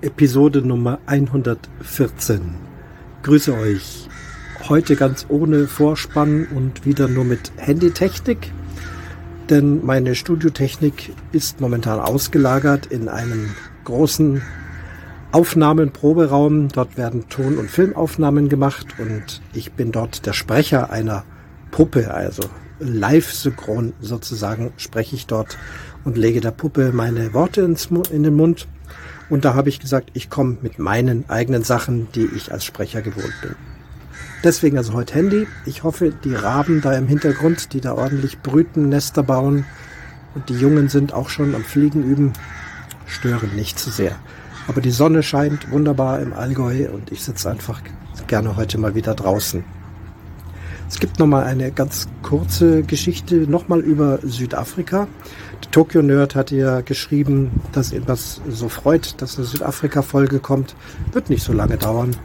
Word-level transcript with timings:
Episode 0.00 0.62
Nummer 0.62 1.00
114. 1.06 2.40
Grüße 3.24 3.52
euch. 3.52 4.08
Heute 4.68 4.94
ganz 4.94 5.26
ohne 5.28 5.66
Vorspann 5.66 6.46
und 6.54 6.86
wieder 6.86 7.08
nur 7.08 7.24
mit 7.24 7.50
Handytechnik, 7.56 8.52
denn 9.50 9.84
meine 9.84 10.14
Studiotechnik 10.14 11.12
ist 11.32 11.60
momentan 11.60 11.98
ausgelagert 11.98 12.86
in 12.86 13.08
einen 13.08 13.56
großen 13.82 14.40
Aufnahmenproberaum. 15.32 16.68
Dort 16.68 16.96
werden 16.96 17.28
Ton- 17.28 17.58
und 17.58 17.68
Filmaufnahmen 17.68 18.48
gemacht 18.48 18.86
und 18.98 19.42
ich 19.52 19.72
bin 19.72 19.90
dort 19.90 20.26
der 20.26 20.32
Sprecher 20.32 20.90
einer 20.90 21.24
Puppe, 21.72 22.14
also 22.14 22.42
live-synchron 22.78 23.94
sozusagen 24.00 24.72
spreche 24.76 25.16
ich 25.16 25.26
dort 25.26 25.58
und 26.04 26.16
lege 26.16 26.40
der 26.40 26.52
Puppe 26.52 26.92
meine 26.92 27.34
Worte 27.34 27.62
ins, 27.62 27.88
in 28.12 28.22
den 28.22 28.36
Mund 28.36 28.68
und 29.30 29.44
da 29.44 29.54
habe 29.54 29.68
ich 29.68 29.80
gesagt, 29.80 30.10
ich 30.14 30.30
komme 30.30 30.58
mit 30.62 30.78
meinen 30.78 31.28
eigenen 31.28 31.62
Sachen, 31.62 32.08
die 32.14 32.26
ich 32.36 32.52
als 32.52 32.64
Sprecher 32.64 33.02
gewohnt 33.02 33.34
bin. 33.42 33.54
Deswegen 34.44 34.78
also 34.78 34.92
heute 34.92 35.14
Handy. 35.14 35.46
Ich 35.66 35.82
hoffe, 35.82 36.12
die 36.12 36.34
Raben 36.34 36.80
da 36.80 36.92
im 36.92 37.08
Hintergrund, 37.08 37.72
die 37.72 37.80
da 37.80 37.94
ordentlich 37.94 38.40
brüten, 38.40 38.88
Nester 38.88 39.22
bauen 39.22 39.64
und 40.34 40.48
die 40.48 40.54
Jungen 40.54 40.88
sind 40.88 41.12
auch 41.12 41.28
schon 41.28 41.54
am 41.54 41.64
Fliegen 41.64 42.04
üben, 42.04 42.32
stören 43.06 43.54
nicht 43.56 43.78
zu 43.78 43.90
sehr. 43.90 44.16
Aber 44.68 44.80
die 44.80 44.90
Sonne 44.90 45.22
scheint 45.22 45.70
wunderbar 45.70 46.20
im 46.20 46.32
Allgäu 46.32 46.88
und 46.90 47.10
ich 47.10 47.24
sitze 47.24 47.50
einfach 47.50 47.80
gerne 48.26 48.56
heute 48.56 48.78
mal 48.78 48.94
wieder 48.94 49.14
draußen. 49.14 49.64
Es 50.88 50.98
gibt 50.98 51.18
nochmal 51.18 51.44
eine 51.44 51.70
ganz 51.70 52.08
kurze 52.22 52.82
Geschichte 52.82 53.34
nochmal 53.36 53.80
über 53.80 54.20
Südafrika. 54.22 55.06
Der 55.62 55.70
Tokyo 55.70 56.00
Nerd 56.00 56.34
hatte 56.34 56.56
ja 56.56 56.80
geschrieben, 56.80 57.50
dass 57.72 57.92
ihn 57.92 58.04
das 58.06 58.40
so 58.48 58.70
freut, 58.70 59.20
dass 59.20 59.36
eine 59.36 59.46
Südafrika-Folge 59.46 60.38
kommt. 60.40 60.74
Wird 61.12 61.28
nicht 61.28 61.42
so 61.42 61.52
lange 61.52 61.76
dauern. 61.76 62.16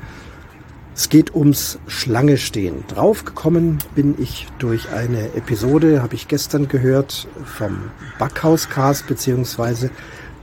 Es 0.96 1.10
geht 1.10 1.36
ums 1.36 1.78
Schlange 1.88 2.38
stehen. 2.38 2.86
Draufgekommen 2.88 3.80
bin 3.96 4.16
ich 4.18 4.48
durch 4.60 4.90
eine 4.92 5.34
Episode, 5.36 6.02
habe 6.02 6.16
ich 6.16 6.30
gestern 6.30 6.70
gehört, 6.70 7.28
vom 7.44 7.92
Backhauscast, 8.18 9.08
beziehungsweise 9.08 9.90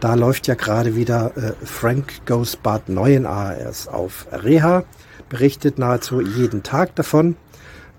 da 0.00 0.14
läuft 0.14 0.46
ja 0.46 0.54
gerade 0.54 0.94
wieder 0.94 1.36
äh, 1.36 1.52
Frank 1.64 2.26
Goes 2.26 2.56
Bad 2.56 2.88
Neuenahr. 2.88 3.54
Er 3.54 3.70
ist 3.70 3.88
auf 3.88 4.26
Reha, 4.30 4.84
berichtet 5.30 5.78
nahezu 5.78 6.20
jeden 6.20 6.62
Tag 6.62 6.94
davon 6.96 7.36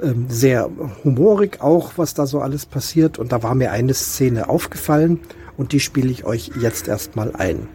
ähm, 0.02 0.26
sehr 0.30 0.70
humorig 1.04 1.62
auch, 1.62 1.94
was 1.98 2.14
da 2.14 2.26
so 2.26 2.42
alles 2.42 2.66
passiert. 2.66 3.20
Und 3.20 3.32
da 3.32 3.44
war 3.44 3.56
mir 3.56 3.72
eine 3.72 3.94
Szene 3.94 4.50
aufgefallen 4.50 5.20
und 5.58 5.72
die 5.72 5.80
spiele 5.80 6.10
ich 6.10 6.26
euch 6.26 6.52
jetzt 6.60 6.88
erstmal 6.88 7.36
ein. 7.36 7.68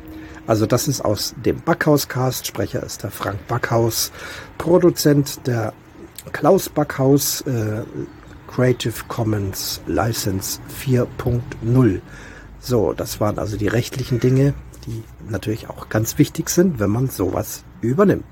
Also 0.46 0.66
das 0.66 0.88
ist 0.88 1.04
aus 1.04 1.34
dem 1.44 1.60
Backhaus-Cast. 1.60 2.46
Sprecher 2.46 2.82
ist 2.82 3.02
der 3.02 3.10
Frank 3.10 3.46
Backhaus. 3.48 4.12
Produzent 4.58 5.46
der 5.46 5.72
Klaus 6.32 6.68
Backhaus. 6.68 7.42
Äh, 7.42 7.82
Creative 8.48 8.94
Commons 9.08 9.80
License 9.86 10.60
4.0. 10.82 12.00
So, 12.60 12.92
das 12.92 13.20
waren 13.20 13.38
also 13.38 13.56
die 13.56 13.66
rechtlichen 13.66 14.20
Dinge, 14.20 14.54
die 14.86 15.02
natürlich 15.28 15.68
auch 15.68 15.88
ganz 15.88 16.16
wichtig 16.18 16.48
sind, 16.48 16.78
wenn 16.78 16.90
man 16.90 17.08
sowas 17.08 17.64
übernimmt. 17.80 18.24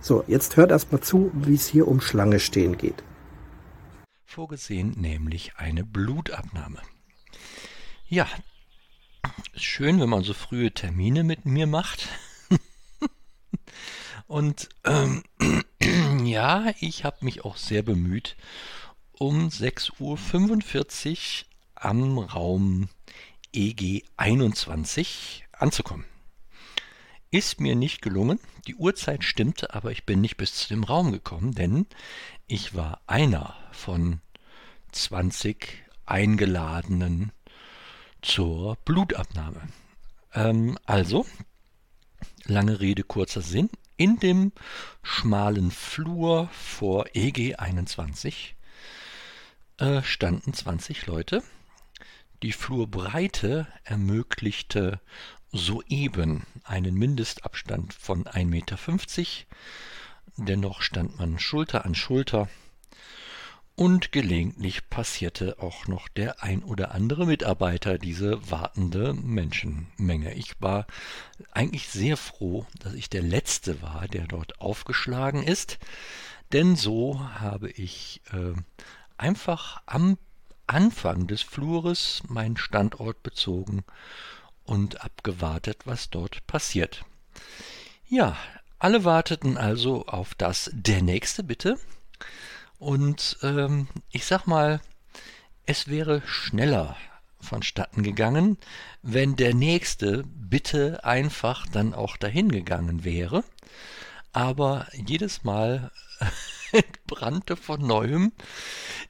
So, 0.00 0.24
jetzt 0.26 0.56
hört 0.56 0.70
erstmal 0.70 1.02
zu, 1.02 1.30
wie 1.34 1.54
es 1.54 1.66
hier 1.66 1.86
um 1.86 2.00
Schlange 2.00 2.40
stehen 2.40 2.78
geht 2.78 3.04
vorgesehen, 4.28 4.90
nämlich 4.90 5.56
eine 5.56 5.84
Blutabnahme. 5.84 6.82
Ja, 8.08 8.28
schön, 9.54 10.00
wenn 10.00 10.10
man 10.10 10.22
so 10.22 10.34
frühe 10.34 10.70
Termine 10.70 11.24
mit 11.24 11.46
mir 11.46 11.66
macht. 11.66 12.08
Und 14.26 14.68
ähm, 14.84 15.24
ja, 16.24 16.72
ich 16.78 17.04
habe 17.04 17.24
mich 17.24 17.44
auch 17.46 17.56
sehr 17.56 17.82
bemüht, 17.82 18.36
um 19.12 19.48
6.45 19.48 21.44
Uhr 21.44 21.46
am 21.74 22.18
Raum 22.18 22.90
EG 23.52 24.04
21 24.18 25.46
anzukommen. 25.52 26.04
Ist 27.30 27.60
mir 27.60 27.74
nicht 27.74 28.00
gelungen. 28.00 28.40
Die 28.66 28.74
Uhrzeit 28.74 29.22
stimmte, 29.22 29.74
aber 29.74 29.92
ich 29.92 30.06
bin 30.06 30.20
nicht 30.20 30.38
bis 30.38 30.54
zu 30.54 30.68
dem 30.68 30.82
Raum 30.82 31.12
gekommen, 31.12 31.54
denn 31.54 31.86
ich 32.46 32.74
war 32.74 33.02
einer 33.06 33.54
von 33.70 34.20
20 34.92 35.84
Eingeladenen 36.06 37.32
zur 38.22 38.76
Blutabnahme. 38.86 39.68
Ähm, 40.32 40.78
also, 40.86 41.26
lange 42.44 42.80
Rede, 42.80 43.02
kurzer 43.02 43.42
Sinn. 43.42 43.68
In 43.98 44.18
dem 44.18 44.52
schmalen 45.02 45.70
Flur 45.70 46.48
vor 46.52 47.06
EG 47.12 47.56
21 47.56 48.56
äh, 49.78 50.02
standen 50.02 50.54
20 50.54 51.06
Leute. 51.06 51.42
Die 52.42 52.52
Flurbreite 52.52 53.66
ermöglichte 53.82 55.00
soeben 55.52 56.46
einen 56.64 56.94
Mindestabstand 56.94 57.94
von 57.94 58.24
1,50 58.24 58.44
Meter. 58.46 58.78
Dennoch 60.36 60.82
stand 60.82 61.18
man 61.18 61.38
Schulter 61.38 61.84
an 61.84 61.94
Schulter 61.94 62.48
und 63.78 64.10
gelegentlich 64.10 64.90
passierte 64.90 65.56
auch 65.60 65.86
noch 65.86 66.08
der 66.08 66.42
ein 66.42 66.64
oder 66.64 66.92
andere 66.94 67.26
Mitarbeiter 67.26 67.96
diese 67.96 68.50
wartende 68.50 69.14
Menschenmenge. 69.14 70.34
Ich 70.34 70.60
war 70.60 70.86
eigentlich 71.52 71.88
sehr 71.88 72.16
froh, 72.16 72.66
dass 72.80 72.94
ich 72.94 73.08
der 73.08 73.22
Letzte 73.22 73.80
war, 73.80 74.08
der 74.08 74.26
dort 74.26 74.60
aufgeschlagen 74.60 75.44
ist, 75.44 75.78
denn 76.52 76.74
so 76.74 77.20
habe 77.20 77.70
ich 77.70 78.20
äh, 78.32 78.52
einfach 79.16 79.80
am 79.86 80.18
Anfang 80.66 81.28
des 81.28 81.42
Flures 81.42 82.22
meinen 82.26 82.56
Standort 82.56 83.22
bezogen 83.22 83.84
und 84.68 85.02
abgewartet, 85.02 85.86
was 85.86 86.10
dort 86.10 86.46
passiert. 86.46 87.04
Ja, 88.06 88.36
alle 88.78 89.04
warteten 89.04 89.56
also 89.56 90.06
auf 90.06 90.34
das 90.34 90.70
Der 90.72 91.02
Nächste 91.02 91.42
bitte 91.42 91.78
und 92.78 93.38
ähm, 93.42 93.88
ich 94.10 94.26
sag 94.26 94.46
mal, 94.46 94.80
es 95.66 95.88
wäre 95.88 96.22
schneller 96.26 96.96
vonstatten 97.40 98.02
gegangen, 98.02 98.58
wenn 99.02 99.36
der 99.36 99.54
nächste 99.54 100.24
bitte 100.26 101.04
einfach 101.04 101.66
dann 101.66 101.94
auch 101.94 102.16
dahin 102.16 102.50
gegangen 102.50 103.04
wäre. 103.04 103.44
Aber 104.32 104.86
jedes 104.92 105.44
Mal 105.44 105.90
brannte 107.06 107.56
von 107.56 107.86
neuem 107.86 108.32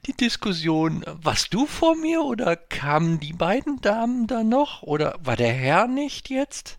die 0.05 0.13
Diskussion, 0.13 1.03
was 1.05 1.49
du 1.49 1.65
vor 1.65 1.95
mir 1.95 2.21
oder 2.21 2.55
kamen 2.55 3.19
die 3.19 3.33
beiden 3.33 3.81
Damen 3.81 4.27
da 4.27 4.43
noch 4.43 4.83
oder 4.83 5.17
war 5.21 5.35
der 5.35 5.53
Herr 5.53 5.87
nicht 5.87 6.29
jetzt? 6.29 6.77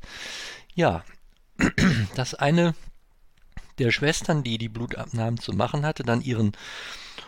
Ja, 0.75 1.05
das 2.15 2.35
eine 2.35 2.75
der 3.79 3.91
Schwestern, 3.91 4.43
die 4.43 4.59
die 4.59 4.69
Blutabnahmen 4.69 5.41
zu 5.41 5.53
machen 5.53 5.85
hatte, 5.87 6.03
dann 6.03 6.21
ihren 6.21 6.53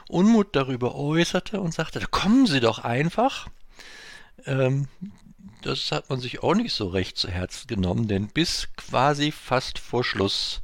Unmut 0.08 0.54
darüber 0.54 0.94
äußerte 0.94 1.60
und 1.60 1.72
sagte, 1.72 2.00
kommen 2.10 2.46
Sie 2.46 2.60
doch 2.60 2.78
einfach. 2.80 3.48
Ähm, 4.44 4.88
das 5.62 5.92
hat 5.92 6.10
man 6.10 6.20
sich 6.20 6.42
auch 6.42 6.54
nicht 6.54 6.74
so 6.74 6.88
recht 6.88 7.16
zu 7.16 7.28
Herzen 7.28 7.66
genommen, 7.68 8.08
denn 8.08 8.28
bis 8.28 8.68
quasi 8.76 9.32
fast 9.32 9.78
vor 9.78 10.04
Schluss 10.04 10.60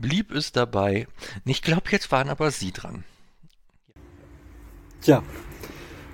blieb 0.00 0.32
es 0.32 0.52
dabei. 0.52 1.06
Ich 1.44 1.62
glaube, 1.62 1.90
jetzt 1.90 2.10
waren 2.10 2.28
aber 2.28 2.50
Sie 2.50 2.72
dran. 2.72 3.04
Tja, 5.02 5.22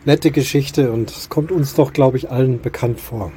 nette 0.05 0.31
Geschichte 0.31 0.93
und 0.93 1.11
es 1.11 1.29
kommt 1.29 1.51
uns 1.51 1.75
doch, 1.75 1.93
glaube 1.93 2.17
ich, 2.19 2.31
allen 2.31 2.61
bekannt 2.61 3.01
vor. 3.01 3.33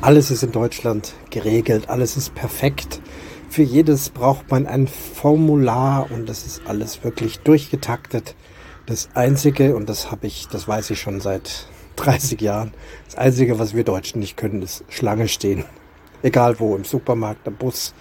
Alles 0.00 0.30
ist 0.30 0.42
in 0.42 0.52
Deutschland 0.52 1.14
geregelt, 1.30 1.88
alles 1.88 2.16
ist 2.16 2.34
perfekt 2.34 3.00
für 3.54 3.62
jedes 3.62 4.10
braucht 4.10 4.50
man 4.50 4.66
ein 4.66 4.88
Formular 4.88 6.10
und 6.10 6.28
das 6.28 6.44
ist 6.44 6.62
alles 6.66 7.04
wirklich 7.04 7.38
durchgetaktet. 7.38 8.34
Das 8.86 9.10
Einzige, 9.14 9.76
und 9.76 9.88
das 9.88 10.10
habe 10.10 10.26
ich, 10.26 10.48
das 10.48 10.66
weiß 10.66 10.90
ich 10.90 11.00
schon 11.00 11.20
seit 11.20 11.68
30 11.94 12.40
Jahren, 12.40 12.74
das 13.04 13.14
Einzige, 13.14 13.60
was 13.60 13.72
wir 13.72 13.84
Deutschen 13.84 14.18
nicht 14.18 14.36
können, 14.36 14.60
ist 14.60 14.82
Schlange 14.88 15.28
stehen. 15.28 15.64
Egal 16.22 16.58
wo, 16.58 16.74
im 16.74 16.82
Supermarkt, 16.82 17.46
im 17.46 17.54
Bus. 17.54 17.94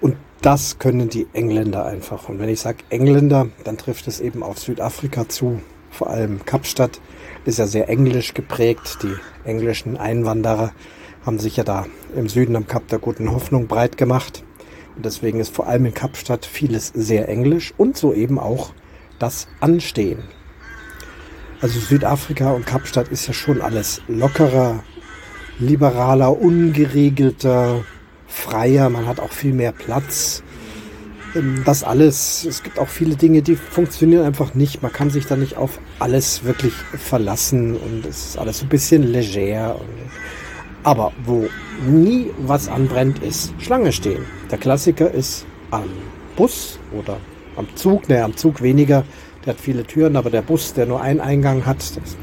Und 0.00 0.16
das 0.42 0.78
können 0.78 1.08
die 1.08 1.26
Engländer 1.32 1.84
einfach. 1.84 2.28
Und 2.28 2.38
wenn 2.38 2.48
ich 2.48 2.60
sage 2.60 2.78
Engländer, 2.90 3.48
dann 3.64 3.78
trifft 3.78 4.06
es 4.08 4.20
eben 4.20 4.42
auf 4.42 4.58
Südafrika 4.58 5.28
zu. 5.28 5.60
Vor 5.90 6.10
allem 6.10 6.44
Kapstadt 6.44 7.00
ist 7.44 7.58
ja 7.58 7.66
sehr 7.66 7.88
englisch 7.88 8.34
geprägt. 8.34 8.98
Die 9.02 9.16
englischen 9.44 9.96
Einwanderer 9.96 10.72
haben 11.26 11.38
sich 11.38 11.56
ja 11.56 11.64
da 11.64 11.86
im 12.14 12.28
Süden 12.28 12.56
am 12.56 12.66
Kap 12.66 12.88
der 12.88 12.98
Guten 12.98 13.32
Hoffnung 13.32 13.66
breit 13.66 13.96
gemacht. 13.96 14.44
Und 14.96 15.04
deswegen 15.04 15.40
ist 15.40 15.54
vor 15.54 15.66
allem 15.66 15.86
in 15.86 15.94
Kapstadt 15.94 16.46
vieles 16.46 16.88
sehr 16.88 17.28
englisch 17.28 17.72
und 17.76 17.96
so 17.96 18.12
eben 18.12 18.38
auch 18.38 18.72
das 19.18 19.48
Anstehen. 19.60 20.22
Also 21.60 21.80
Südafrika 21.80 22.52
und 22.52 22.66
Kapstadt 22.66 23.08
ist 23.08 23.26
ja 23.26 23.32
schon 23.32 23.60
alles 23.60 24.00
lockerer, 24.06 24.84
liberaler, 25.58 26.40
ungeregelter, 26.40 27.84
freier, 28.28 28.88
man 28.90 29.06
hat 29.06 29.18
auch 29.18 29.32
viel 29.32 29.52
mehr 29.52 29.72
Platz. 29.72 30.42
Ähm, 31.34 31.62
das 31.64 31.82
alles, 31.82 32.44
es 32.44 32.62
gibt 32.62 32.78
auch 32.78 32.88
viele 32.88 33.16
Dinge, 33.16 33.42
die 33.42 33.56
funktionieren 33.56 34.24
einfach 34.24 34.54
nicht. 34.54 34.82
Man 34.82 34.92
kann 34.92 35.10
sich 35.10 35.26
da 35.26 35.36
nicht 35.36 35.56
auf 35.56 35.80
alles 35.98 36.44
wirklich 36.44 36.72
verlassen 36.72 37.76
und 37.76 38.06
es 38.06 38.28
ist 38.28 38.38
alles 38.38 38.58
so 38.58 38.66
ein 38.66 38.68
bisschen 38.68 39.02
leger. 39.02 39.80
Aber 40.84 41.12
wo 41.24 41.48
nie 41.86 42.30
was 42.38 42.68
anbrennt, 42.68 43.22
ist 43.22 43.52
Schlange 43.58 43.92
stehen. 43.92 44.24
Der 44.50 44.58
Klassiker 44.58 45.10
ist 45.10 45.44
am 45.70 45.88
Bus 46.36 46.78
oder 46.92 47.18
am 47.56 47.66
Zug, 47.74 48.08
ne, 48.08 48.22
am 48.22 48.36
Zug 48.36 48.62
weniger. 48.62 49.04
Der 49.44 49.54
hat 49.54 49.60
viele 49.60 49.84
Türen, 49.84 50.16
aber 50.16 50.30
der 50.30 50.42
Bus, 50.42 50.74
der 50.74 50.86
nur 50.86 51.00
einen 51.00 51.20
Eingang 51.20 51.66
hat, 51.66 51.78
das, 51.78 52.16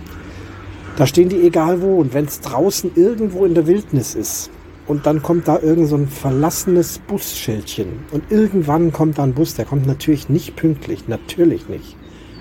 da 0.96 1.06
stehen 1.06 1.30
die 1.30 1.46
egal 1.46 1.82
wo. 1.82 1.98
Und 1.98 2.14
wenn 2.14 2.26
es 2.26 2.40
draußen 2.40 2.92
irgendwo 2.96 3.46
in 3.46 3.54
der 3.54 3.68
Wildnis 3.68 4.16
ist, 4.16 4.50
und 4.88 5.06
dann 5.06 5.22
kommt 5.22 5.48
da 5.48 5.60
irgend 5.60 5.88
so 5.88 5.96
ein 5.96 6.08
verlassenes 6.08 7.00
Busschildchen. 7.00 8.06
Und 8.12 8.32
irgendwann 8.32 8.92
kommt 8.92 9.18
da 9.18 9.24
ein 9.24 9.34
Bus, 9.34 9.56
der 9.56 9.66
kommt 9.66 9.88
natürlich 9.88 10.30
nicht 10.30 10.56
pünktlich, 10.56 11.08
natürlich 11.08 11.68
nicht. 11.70 11.98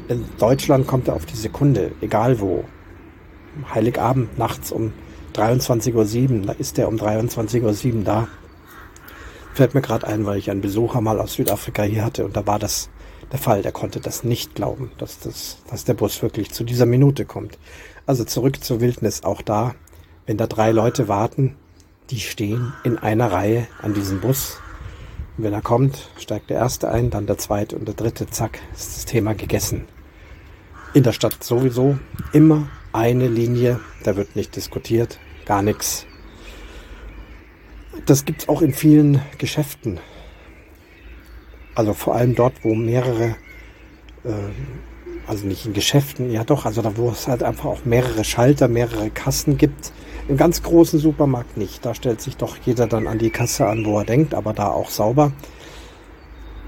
In 0.08 0.24
Deutschland 0.38 0.86
kommt 0.86 1.08
er 1.08 1.14
auf 1.14 1.24
die 1.24 1.36
Sekunde, 1.36 1.92
egal 2.00 2.40
wo. 2.40 2.64
Heiligabend 3.72 4.36
nachts 4.36 4.72
um 4.72 4.92
23.07 5.34 6.40
Uhr, 6.40 6.46
da 6.46 6.52
ist 6.52 6.76
der 6.76 6.88
um 6.88 6.96
23.07 6.96 7.94
Uhr 7.94 8.04
da. 8.04 8.28
Fällt 9.54 9.74
mir 9.74 9.80
gerade 9.80 10.06
ein, 10.06 10.26
weil 10.26 10.38
ich 10.38 10.50
einen 10.50 10.60
Besucher 10.60 11.00
mal 11.00 11.20
aus 11.20 11.34
Südafrika 11.34 11.84
hier 11.84 12.04
hatte 12.04 12.24
und 12.24 12.36
da 12.36 12.46
war 12.46 12.58
das 12.58 12.90
der 13.32 13.38
Fall. 13.38 13.62
Der 13.62 13.72
konnte 13.72 14.00
das 14.00 14.24
nicht 14.24 14.54
glauben, 14.54 14.90
dass, 14.98 15.20
das, 15.20 15.58
dass 15.70 15.84
der 15.84 15.94
Bus 15.94 16.20
wirklich 16.22 16.50
zu 16.50 16.64
dieser 16.64 16.86
Minute 16.86 17.24
kommt. 17.24 17.58
Also 18.04 18.24
zurück 18.24 18.62
zur 18.62 18.80
Wildnis, 18.80 19.24
auch 19.24 19.40
da, 19.40 19.74
wenn 20.26 20.36
da 20.36 20.46
drei 20.46 20.72
Leute 20.72 21.08
warten, 21.08 21.56
die 22.10 22.20
stehen 22.20 22.72
in 22.84 22.98
einer 22.98 23.32
Reihe 23.32 23.66
an 23.80 23.94
diesem 23.94 24.20
Bus. 24.20 24.60
Und 25.36 25.44
wenn 25.44 25.52
er 25.52 25.62
kommt, 25.62 26.10
steigt 26.18 26.50
der 26.50 26.58
erste 26.58 26.90
ein, 26.90 27.10
dann 27.10 27.26
der 27.26 27.38
zweite 27.38 27.76
und 27.76 27.86
der 27.86 27.94
dritte, 27.94 28.26
zack, 28.26 28.60
ist 28.74 28.96
das 28.96 29.04
Thema 29.06 29.34
gegessen. 29.34 29.86
In 30.92 31.02
der 31.02 31.12
Stadt 31.12 31.42
sowieso 31.42 31.98
immer 32.32 32.68
eine 32.92 33.26
Linie, 33.26 33.80
da 34.04 34.16
wird 34.16 34.36
nicht 34.36 34.54
diskutiert, 34.54 35.18
gar 35.44 35.62
nichts. 35.62 36.06
Das 38.06 38.24
gibt's 38.24 38.48
auch 38.48 38.62
in 38.62 38.72
vielen 38.72 39.20
Geschäften. 39.38 39.98
Also 41.74 41.94
vor 41.94 42.14
allem 42.14 42.36
dort, 42.36 42.62
wo 42.62 42.74
mehrere, 42.74 43.36
äh, 44.24 44.32
also 45.26 45.46
nicht 45.46 45.66
in 45.66 45.72
Geschäften, 45.72 46.30
ja 46.30 46.44
doch, 46.44 46.66
also 46.66 46.82
da 46.82 46.96
wo 46.96 47.10
es 47.10 47.26
halt 47.26 47.42
einfach 47.42 47.64
auch 47.64 47.84
mehrere 47.84 48.22
Schalter, 48.22 48.68
mehrere 48.68 49.10
Kassen 49.10 49.58
gibt, 49.58 49.92
im 50.28 50.36
ganz 50.36 50.62
großen 50.62 50.98
Supermarkt 50.98 51.56
nicht. 51.56 51.84
Da 51.84 51.94
stellt 51.94 52.20
sich 52.20 52.36
doch 52.36 52.56
jeder 52.64 52.86
dann 52.86 53.06
an 53.06 53.18
die 53.18 53.30
Kasse 53.30 53.66
an, 53.66 53.84
wo 53.84 53.98
er 53.98 54.04
denkt, 54.04 54.34
aber 54.34 54.52
da 54.52 54.68
auch 54.68 54.90
sauber. 54.90 55.32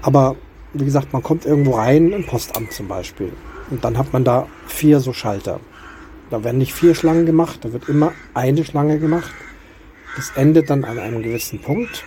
Aber 0.01 0.35
wie 0.73 0.85
gesagt, 0.85 1.13
man 1.13 1.23
kommt 1.23 1.45
irgendwo 1.45 1.75
rein, 1.75 2.13
ein 2.13 2.25
Postamt 2.25 2.71
zum 2.71 2.87
Beispiel. 2.87 3.33
Und 3.69 3.83
dann 3.83 3.97
hat 3.97 4.13
man 4.13 4.23
da 4.23 4.47
vier 4.67 4.99
so 4.99 5.13
Schalter. 5.13 5.59
Da 6.29 6.43
werden 6.43 6.57
nicht 6.57 6.73
vier 6.73 6.93
Schlangen 6.93 7.25
gemacht, 7.25 7.59
da 7.63 7.73
wird 7.73 7.89
immer 7.89 8.11
eine 8.33 8.63
Schlange 8.65 8.99
gemacht. 8.99 9.31
Das 10.15 10.31
endet 10.35 10.69
dann 10.69 10.83
an 10.83 10.99
einem 10.99 11.23
gewissen 11.23 11.61
Punkt. 11.61 12.03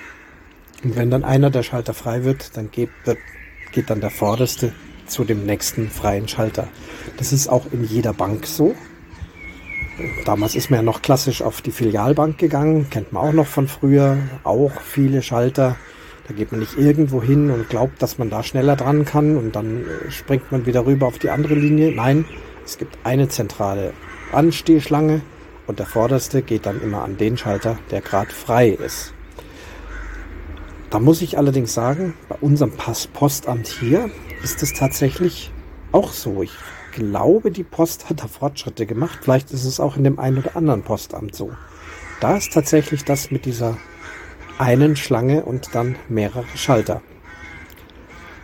Und 0.82 0.96
wenn 0.96 1.10
dann 1.10 1.24
einer 1.24 1.50
der 1.50 1.62
Schalter 1.62 1.94
frei 1.94 2.24
wird, 2.24 2.56
dann 2.56 2.70
geht, 2.70 2.90
wird, 3.04 3.18
geht 3.72 3.90
dann 3.90 4.00
der 4.00 4.10
vorderste 4.10 4.72
zu 5.06 5.24
dem 5.24 5.44
nächsten 5.44 5.90
freien 5.90 6.28
Schalter. 6.28 6.68
Das 7.16 7.32
ist 7.32 7.48
auch 7.48 7.66
in 7.72 7.84
jeder 7.84 8.12
Bank 8.12 8.46
so. 8.46 8.74
Damals 10.24 10.54
ist 10.54 10.70
man 10.70 10.78
ja 10.78 10.82
noch 10.82 11.02
klassisch 11.02 11.42
auf 11.42 11.62
die 11.62 11.72
Filialbank 11.72 12.38
gegangen, 12.38 12.88
kennt 12.90 13.12
man 13.12 13.22
auch 13.22 13.32
noch 13.32 13.46
von 13.46 13.68
früher, 13.68 14.16
auch 14.44 14.72
viele 14.80 15.22
Schalter. 15.22 15.76
Da 16.28 16.34
geht 16.34 16.52
man 16.52 16.60
nicht 16.60 16.78
irgendwo 16.78 17.22
hin 17.22 17.50
und 17.50 17.68
glaubt, 17.68 18.00
dass 18.00 18.18
man 18.18 18.30
da 18.30 18.42
schneller 18.42 18.76
dran 18.76 19.04
kann 19.04 19.36
und 19.36 19.56
dann 19.56 19.82
äh, 19.82 20.10
springt 20.10 20.52
man 20.52 20.64
wieder 20.64 20.86
rüber 20.86 21.06
auf 21.06 21.18
die 21.18 21.30
andere 21.30 21.54
Linie. 21.54 21.92
Nein, 21.92 22.24
es 22.64 22.78
gibt 22.78 22.98
eine 23.02 23.28
zentrale 23.28 23.92
Anstehschlange 24.32 25.22
und 25.66 25.78
der 25.80 25.86
vorderste 25.86 26.42
geht 26.42 26.66
dann 26.66 26.80
immer 26.80 27.02
an 27.02 27.16
den 27.16 27.36
Schalter, 27.36 27.78
der 27.90 28.00
gerade 28.00 28.30
frei 28.30 28.68
ist. 28.68 29.12
Da 30.90 30.98
muss 30.98 31.22
ich 31.22 31.38
allerdings 31.38 31.74
sagen, 31.74 32.14
bei 32.28 32.36
unserem 32.40 32.72
Postamt 32.72 33.68
hier 33.68 34.10
ist 34.42 34.62
es 34.62 34.72
tatsächlich 34.72 35.52
auch 35.92 36.12
so. 36.12 36.42
Ich 36.42 36.52
glaube, 36.92 37.50
die 37.50 37.64
Post 37.64 38.08
hat 38.08 38.22
da 38.22 38.28
Fortschritte 38.28 38.86
gemacht. 38.86 39.20
Vielleicht 39.22 39.50
ist 39.52 39.64
es 39.64 39.80
auch 39.80 39.96
in 39.96 40.04
dem 40.04 40.18
einen 40.18 40.38
oder 40.38 40.56
anderen 40.56 40.82
Postamt 40.82 41.34
so. 41.34 41.50
Da 42.20 42.36
ist 42.36 42.52
tatsächlich 42.52 43.04
das 43.04 43.30
mit 43.30 43.44
dieser 43.44 43.78
einen 44.58 44.96
Schlange 44.96 45.44
und 45.44 45.74
dann 45.74 45.96
mehrere 46.08 46.44
Schalter. 46.54 47.00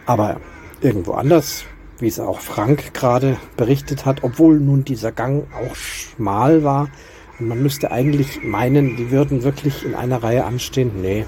Aber 0.07 0.41
irgendwo 0.81 1.13
anders, 1.13 1.65
wie 1.99 2.09
es 2.09 2.21
auch 2.21 2.41
Frank 2.41 2.95
gerade 2.95 3.37
berichtet 3.57 4.07
hat, 4.07 4.23
obwohl 4.25 4.61
nun 4.61 4.85
dieser 4.85 5.13
Gang 5.13 5.47
auch 5.55 5.75
schmal 5.75 6.65
war 6.65 6.89
und 7.39 7.49
man 7.49 7.63
müsste 7.63 7.91
eigentlich 7.91 8.43
meinen, 8.43 8.97
die 8.97 9.11
würden 9.11 9.43
wirklich 9.43 9.85
in 9.85 9.95
einer 9.95 10.23
Reihe 10.23 10.45
anstehen. 10.45 11.03
Nee, 11.03 11.27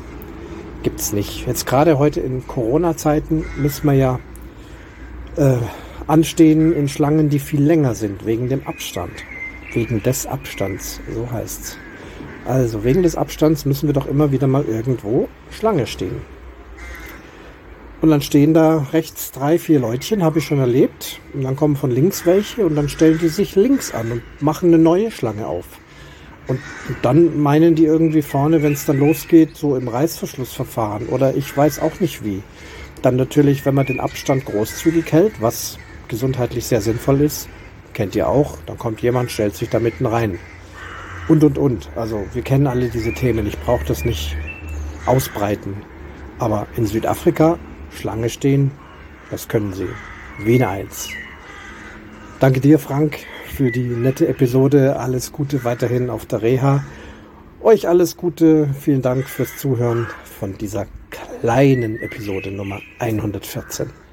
gibt's 0.82 1.12
nicht. 1.12 1.46
Jetzt 1.46 1.66
gerade 1.66 1.98
heute 1.98 2.20
in 2.20 2.46
Corona-Zeiten 2.46 3.44
müssen 3.56 3.86
wir 3.86 3.94
ja 3.94 4.20
äh, 5.36 5.58
anstehen 6.08 6.72
in 6.72 6.88
Schlangen, 6.88 7.28
die 7.28 7.38
viel 7.38 7.62
länger 7.62 7.94
sind, 7.94 8.26
wegen 8.26 8.48
dem 8.48 8.66
Abstand. 8.66 9.12
Wegen 9.72 10.02
des 10.02 10.26
Abstands, 10.26 11.00
so 11.14 11.30
heißt's. 11.30 11.78
Also 12.44 12.82
wegen 12.82 13.02
des 13.02 13.14
Abstands 13.14 13.66
müssen 13.66 13.88
wir 13.88 13.92
doch 13.92 14.06
immer 14.06 14.32
wieder 14.32 14.46
mal 14.46 14.64
irgendwo 14.64 15.28
Schlange 15.50 15.86
stehen. 15.86 16.22
Und 18.00 18.10
dann 18.10 18.22
stehen 18.22 18.54
da 18.54 18.86
rechts 18.92 19.32
drei, 19.32 19.58
vier 19.58 19.80
Leutchen, 19.80 20.22
habe 20.22 20.38
ich 20.38 20.46
schon 20.46 20.60
erlebt. 20.60 21.20
Und 21.34 21.42
dann 21.42 21.56
kommen 21.56 21.76
von 21.76 21.90
links 21.90 22.24
welche 22.24 22.64
und 22.64 22.76
dann 22.76 22.88
stellen 22.88 23.18
die 23.18 23.28
sich 23.28 23.54
links 23.56 23.92
an 23.92 24.12
und 24.12 24.22
machen 24.40 24.68
eine 24.68 24.82
neue 24.82 25.10
Schlange 25.10 25.46
auf. 25.46 25.66
Und, 26.46 26.60
und 26.88 26.96
dann 27.02 27.38
meinen 27.38 27.74
die 27.74 27.84
irgendwie 27.84 28.22
vorne, 28.22 28.62
wenn 28.62 28.72
es 28.72 28.86
dann 28.86 28.98
losgeht, 28.98 29.56
so 29.56 29.76
im 29.76 29.88
Reißverschlussverfahren 29.88 31.08
oder 31.08 31.36
ich 31.36 31.54
weiß 31.54 31.80
auch 31.80 32.00
nicht 32.00 32.24
wie. 32.24 32.42
Dann 33.02 33.16
natürlich, 33.16 33.66
wenn 33.66 33.74
man 33.74 33.86
den 33.86 34.00
Abstand 34.00 34.46
großzügig 34.46 35.12
hält, 35.12 35.42
was 35.42 35.78
gesundheitlich 36.08 36.66
sehr 36.66 36.80
sinnvoll 36.80 37.20
ist. 37.20 37.48
Kennt 37.94 38.14
ihr 38.14 38.28
auch. 38.28 38.58
Dann 38.66 38.78
kommt 38.78 39.00
jemand, 39.00 39.30
stellt 39.30 39.54
sich 39.54 39.68
da 39.68 39.80
mitten 39.80 40.06
rein. 40.06 40.38
Und, 41.28 41.44
und, 41.44 41.58
und. 41.58 41.88
Also 41.96 42.24
wir 42.32 42.42
kennen 42.42 42.66
alle 42.66 42.88
diese 42.88 43.12
Themen. 43.12 43.46
Ich 43.46 43.58
brauche 43.58 43.84
das 43.84 44.04
nicht 44.04 44.36
ausbreiten. 45.06 45.76
Aber 46.38 46.66
in 46.76 46.86
Südafrika 46.86 47.58
Schlange 47.90 48.28
stehen, 48.28 48.70
das 49.30 49.48
können 49.48 49.72
sie. 49.72 49.88
Wiener 50.38 50.70
eins. 50.70 51.08
Danke 52.40 52.60
dir, 52.60 52.78
Frank, 52.78 53.18
für 53.46 53.72
die 53.72 53.88
nette 53.88 54.28
Episode. 54.28 54.98
Alles 54.98 55.32
Gute 55.32 55.64
weiterhin 55.64 56.10
auf 56.10 56.26
der 56.26 56.42
Reha. 56.42 56.84
Euch 57.60 57.88
alles 57.88 58.16
Gute. 58.16 58.68
Vielen 58.80 59.02
Dank 59.02 59.28
fürs 59.28 59.56
Zuhören 59.56 60.06
von 60.38 60.56
dieser 60.56 60.86
kleinen 61.40 61.96
Episode 61.96 62.52
Nummer 62.52 62.80
114. 63.00 64.07